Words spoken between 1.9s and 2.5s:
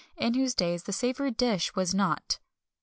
not.